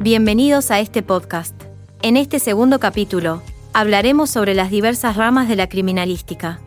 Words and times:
Bienvenidos 0.00 0.70
a 0.70 0.78
este 0.78 1.02
podcast. 1.02 1.60
En 2.02 2.16
este 2.16 2.38
segundo 2.38 2.78
capítulo, 2.78 3.42
hablaremos 3.72 4.30
sobre 4.30 4.54
las 4.54 4.70
diversas 4.70 5.16
ramas 5.16 5.48
de 5.48 5.56
la 5.56 5.68
criminalística. 5.68 6.60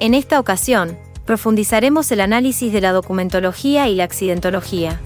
En 0.00 0.12
esta 0.12 0.38
ocasión, 0.38 0.98
profundizaremos 1.24 2.12
el 2.12 2.20
análisis 2.20 2.74
de 2.74 2.82
la 2.82 2.92
documentología 2.92 3.88
y 3.88 3.94
la 3.94 4.04
accidentología. 4.04 5.00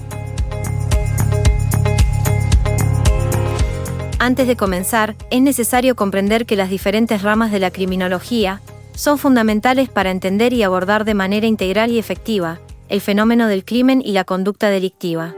Antes 4.19 4.49
de 4.49 4.57
comenzar, 4.57 5.15
es 5.31 5.41
necesario 5.41 5.95
comprender 5.95 6.47
que 6.47 6.57
las 6.57 6.71
diferentes 6.71 7.23
ramas 7.23 7.53
de 7.53 7.61
la 7.61 7.71
criminología 7.71 8.61
son 8.97 9.19
fundamentales 9.19 9.89
para 9.89 10.11
entender 10.11 10.53
y 10.53 10.65
abordar 10.65 11.05
de 11.05 11.15
manera 11.15 11.47
integral 11.47 11.93
y 11.93 12.01
efectiva 12.01 12.59
el 12.88 13.01
fenómeno 13.01 13.47
del 13.47 13.65
crimen 13.65 14.02
y 14.05 14.10
la 14.10 14.24
conducta 14.24 14.69
delictiva. 14.69 15.37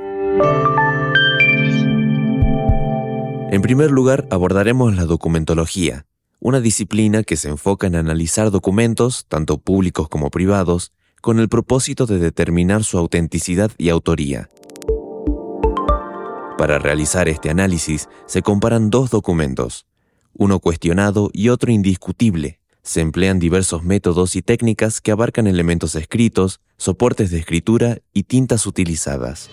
En 3.52 3.62
primer 3.62 3.90
lugar, 3.90 4.28
abordaremos 4.30 4.94
la 4.94 5.06
documentología, 5.06 6.06
una 6.38 6.60
disciplina 6.60 7.24
que 7.24 7.36
se 7.36 7.48
enfoca 7.48 7.88
en 7.88 7.96
analizar 7.96 8.52
documentos, 8.52 9.26
tanto 9.26 9.58
públicos 9.58 10.08
como 10.08 10.30
privados, 10.30 10.92
con 11.20 11.40
el 11.40 11.48
propósito 11.48 12.06
de 12.06 12.20
determinar 12.20 12.84
su 12.84 12.96
autenticidad 12.96 13.72
y 13.76 13.88
autoría. 13.88 14.48
Para 16.58 16.78
realizar 16.78 17.28
este 17.28 17.50
análisis 17.50 18.08
se 18.26 18.40
comparan 18.40 18.88
dos 18.88 19.10
documentos, 19.10 19.84
uno 20.32 20.60
cuestionado 20.60 21.28
y 21.32 21.48
otro 21.48 21.72
indiscutible. 21.72 22.60
Se 22.84 23.00
emplean 23.00 23.40
diversos 23.40 23.82
métodos 23.82 24.36
y 24.36 24.42
técnicas 24.42 25.00
que 25.00 25.10
abarcan 25.10 25.48
elementos 25.48 25.96
escritos, 25.96 26.60
soportes 26.76 27.32
de 27.32 27.38
escritura 27.38 27.98
y 28.14 28.22
tintas 28.22 28.64
utilizadas. 28.64 29.50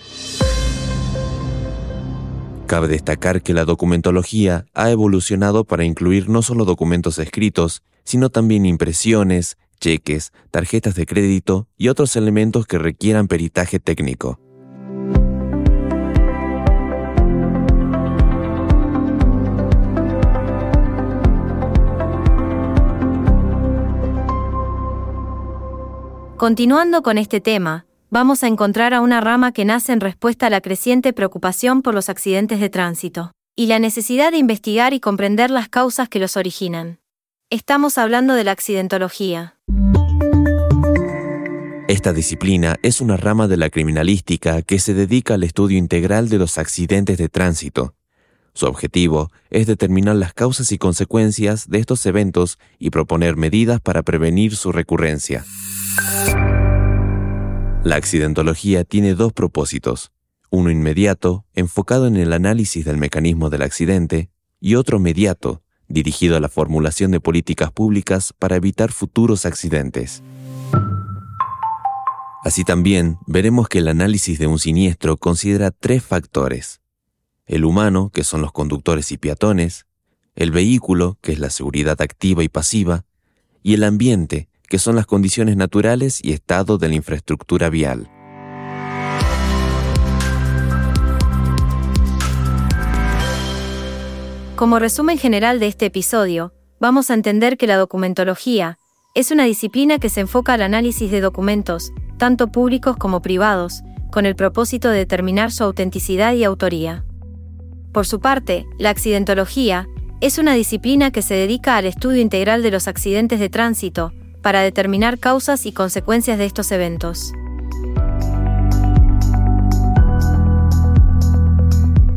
Cabe 2.68 2.86
destacar 2.86 3.40
que 3.40 3.54
la 3.54 3.64
documentología 3.64 4.66
ha 4.74 4.90
evolucionado 4.90 5.64
para 5.64 5.86
incluir 5.86 6.28
no 6.28 6.42
solo 6.42 6.66
documentos 6.66 7.18
escritos, 7.18 7.82
sino 8.04 8.28
también 8.28 8.66
impresiones, 8.66 9.56
cheques, 9.80 10.32
tarjetas 10.50 10.94
de 10.94 11.06
crédito 11.06 11.66
y 11.78 11.88
otros 11.88 12.14
elementos 12.14 12.66
que 12.66 12.76
requieran 12.76 13.26
peritaje 13.26 13.80
técnico. 13.80 14.38
Continuando 26.36 27.02
con 27.02 27.16
este 27.16 27.40
tema, 27.40 27.87
vamos 28.10 28.42
a 28.42 28.46
encontrar 28.46 28.94
a 28.94 29.00
una 29.00 29.20
rama 29.20 29.52
que 29.52 29.64
nace 29.64 29.92
en 29.92 30.00
respuesta 30.00 30.46
a 30.46 30.50
la 30.50 30.60
creciente 30.60 31.12
preocupación 31.12 31.82
por 31.82 31.94
los 31.94 32.08
accidentes 32.08 32.60
de 32.60 32.70
tránsito 32.70 33.32
y 33.56 33.66
la 33.66 33.78
necesidad 33.78 34.30
de 34.30 34.38
investigar 34.38 34.94
y 34.94 35.00
comprender 35.00 35.50
las 35.50 35.68
causas 35.68 36.08
que 36.08 36.18
los 36.18 36.36
originan. 36.36 37.00
Estamos 37.50 37.98
hablando 37.98 38.34
de 38.34 38.44
la 38.44 38.52
accidentología. 38.52 39.56
Esta 41.88 42.12
disciplina 42.12 42.76
es 42.82 43.00
una 43.00 43.16
rama 43.16 43.48
de 43.48 43.56
la 43.56 43.70
criminalística 43.70 44.60
que 44.62 44.78
se 44.78 44.92
dedica 44.92 45.34
al 45.34 45.42
estudio 45.42 45.78
integral 45.78 46.28
de 46.28 46.38
los 46.38 46.58
accidentes 46.58 47.16
de 47.16 47.30
tránsito. 47.30 47.94
Su 48.52 48.66
objetivo 48.66 49.30
es 49.50 49.66
determinar 49.66 50.16
las 50.16 50.34
causas 50.34 50.70
y 50.72 50.78
consecuencias 50.78 51.68
de 51.68 51.78
estos 51.78 52.04
eventos 52.04 52.58
y 52.78 52.90
proponer 52.90 53.36
medidas 53.36 53.80
para 53.80 54.02
prevenir 54.02 54.54
su 54.54 54.70
recurrencia. 54.70 55.44
La 57.84 57.96
accidentología 57.96 58.84
tiene 58.84 59.14
dos 59.14 59.32
propósitos, 59.32 60.10
uno 60.50 60.70
inmediato, 60.70 61.44
enfocado 61.54 62.06
en 62.06 62.16
el 62.16 62.32
análisis 62.32 62.84
del 62.84 62.96
mecanismo 62.96 63.50
del 63.50 63.62
accidente, 63.62 64.30
y 64.60 64.74
otro 64.74 64.98
mediato, 64.98 65.62
dirigido 65.86 66.36
a 66.36 66.40
la 66.40 66.48
formulación 66.48 67.12
de 67.12 67.20
políticas 67.20 67.70
públicas 67.70 68.34
para 68.36 68.56
evitar 68.56 68.90
futuros 68.90 69.46
accidentes. 69.46 70.22
Así 72.42 72.64
también 72.64 73.18
veremos 73.26 73.68
que 73.68 73.78
el 73.78 73.88
análisis 73.88 74.38
de 74.38 74.48
un 74.48 74.58
siniestro 74.58 75.16
considera 75.16 75.70
tres 75.70 76.02
factores. 76.02 76.80
El 77.46 77.64
humano, 77.64 78.10
que 78.12 78.24
son 78.24 78.42
los 78.42 78.52
conductores 78.52 79.12
y 79.12 79.18
peatones, 79.18 79.86
el 80.34 80.50
vehículo, 80.50 81.16
que 81.20 81.32
es 81.32 81.38
la 81.38 81.50
seguridad 81.50 82.00
activa 82.02 82.42
y 82.42 82.48
pasiva, 82.48 83.04
y 83.62 83.74
el 83.74 83.84
ambiente, 83.84 84.48
que 84.68 84.78
son 84.78 84.96
las 84.96 85.06
condiciones 85.06 85.56
naturales 85.56 86.20
y 86.22 86.32
estado 86.32 86.78
de 86.78 86.88
la 86.88 86.94
infraestructura 86.94 87.70
vial. 87.70 88.10
Como 94.56 94.78
resumen 94.80 95.18
general 95.18 95.60
de 95.60 95.68
este 95.68 95.86
episodio, 95.86 96.52
vamos 96.80 97.10
a 97.10 97.14
entender 97.14 97.56
que 97.56 97.68
la 97.68 97.76
documentología 97.76 98.76
es 99.14 99.30
una 99.30 99.44
disciplina 99.44 99.98
que 99.98 100.08
se 100.08 100.20
enfoca 100.20 100.54
al 100.54 100.62
análisis 100.62 101.10
de 101.10 101.20
documentos, 101.20 101.92
tanto 102.18 102.50
públicos 102.50 102.96
como 102.96 103.22
privados, 103.22 103.82
con 104.10 104.26
el 104.26 104.34
propósito 104.34 104.90
de 104.90 104.98
determinar 104.98 105.52
su 105.52 105.64
autenticidad 105.64 106.34
y 106.34 106.44
autoría. 106.44 107.04
Por 107.92 108.06
su 108.06 108.20
parte, 108.20 108.66
la 108.78 108.90
accidentología 108.90 109.86
es 110.20 110.38
una 110.38 110.54
disciplina 110.54 111.10
que 111.12 111.22
se 111.22 111.34
dedica 111.34 111.76
al 111.76 111.86
estudio 111.86 112.20
integral 112.20 112.62
de 112.62 112.72
los 112.72 112.88
accidentes 112.88 113.38
de 113.38 113.48
tránsito, 113.48 114.12
para 114.42 114.60
determinar 114.60 115.18
causas 115.18 115.66
y 115.66 115.72
consecuencias 115.72 116.38
de 116.38 116.46
estos 116.46 116.72
eventos. 116.72 117.32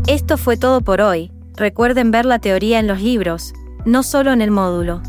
Esto 0.07 0.37
fue 0.37 0.57
todo 0.57 0.81
por 0.81 1.01
hoy. 1.01 1.31
Recuerden 1.55 2.11
ver 2.11 2.25
la 2.25 2.39
teoría 2.39 2.79
en 2.79 2.87
los 2.87 3.01
libros, 3.01 3.53
no 3.85 4.03
solo 4.03 4.33
en 4.33 4.41
el 4.41 4.51
módulo. 4.51 5.01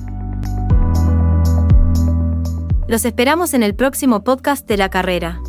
Los 2.89 3.05
esperamos 3.05 3.55
en 3.55 3.63
el 3.63 3.75
próximo 3.75 4.23
podcast 4.23 4.69
de 4.69 4.77
la 4.77 4.91
carrera. 4.91 5.41